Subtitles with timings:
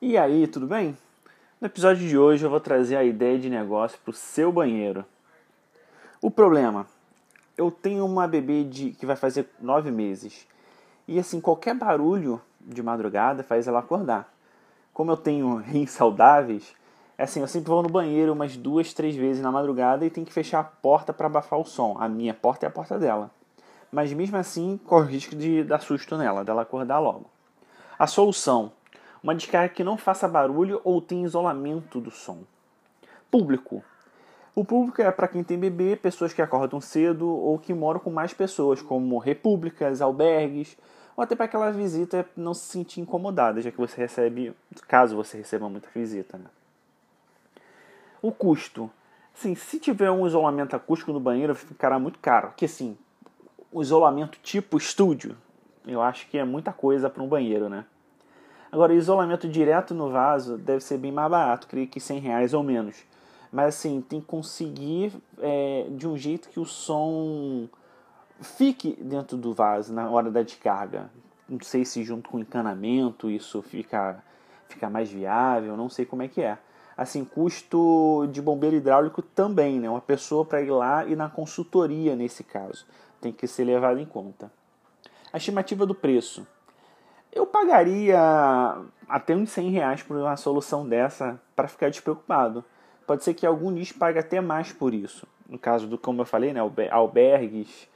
[0.00, 0.96] E aí, tudo bem?
[1.60, 5.04] No episódio de hoje eu vou trazer a ideia de negócio para o seu banheiro.
[6.22, 6.86] O problema,
[7.56, 10.46] eu tenho uma bebê de, que vai fazer nove meses
[11.08, 14.32] e assim qualquer barulho de madrugada faz ela acordar.
[14.94, 16.76] Como eu tenho rins saudáveis,
[17.18, 20.24] é assim eu sempre vou no banheiro umas duas, três vezes na madrugada e tenho
[20.24, 21.96] que fechar a porta para abafar o som.
[21.98, 23.32] A minha porta é a porta dela.
[23.90, 27.28] Mas mesmo assim corre o risco de dar susto nela, dela acordar logo.
[27.98, 28.70] A solução
[29.22, 32.42] uma descarga que não faça barulho ou tenha isolamento do som.
[33.30, 33.82] Público.
[34.54, 38.10] O público é para quem tem bebê, pessoas que acordam cedo ou que moram com
[38.10, 40.76] mais pessoas, como repúblicas, albergues,
[41.16, 44.54] ou até para aquela visita não se sentir incomodada, já que você recebe,
[44.86, 46.38] caso você receba muita visita.
[46.38, 46.46] Né?
[48.20, 48.90] O custo.
[49.34, 52.52] Sim, se tiver um isolamento acústico no banheiro, ficará muito caro.
[52.56, 52.98] Que assim,
[53.70, 55.36] o isolamento tipo estúdio,
[55.86, 57.84] eu acho que é muita coisa para um banheiro, né?
[58.70, 62.62] Agora, isolamento direto no vaso deve ser bem mais barato, creio que 100 reais ou
[62.62, 62.96] menos.
[63.50, 67.66] Mas assim, tem que conseguir é, de um jeito que o som
[68.42, 71.10] fique dentro do vaso na hora da descarga.
[71.48, 74.22] Não sei se junto com encanamento isso fica,
[74.68, 76.58] fica mais viável, não sei como é que é.
[76.94, 79.88] Assim, custo de bombeiro hidráulico também, né?
[79.88, 82.84] Uma pessoa para ir lá e na consultoria nesse caso.
[83.18, 84.52] Tem que ser levado em conta.
[85.32, 86.46] A estimativa do preço
[87.32, 88.18] eu pagaria
[89.08, 92.64] até uns 100 reais por uma solução dessa para ficar despreocupado.
[93.06, 95.26] Pode ser que algum nicho pague até mais por isso.
[95.48, 97.88] No caso do, como eu falei, né, albergues,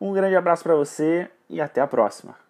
[0.00, 2.43] Um grande abraço para você e até a próxima.